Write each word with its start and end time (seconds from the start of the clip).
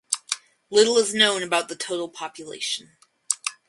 Little 0.71 0.97
is 0.97 1.13
known 1.13 1.43
about 1.43 1.69
the 1.69 1.75
total 1.75 2.09
population. 2.09 2.97